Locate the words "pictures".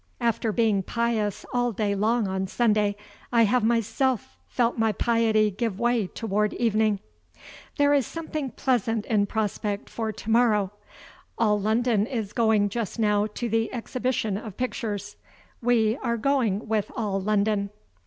14.57-15.17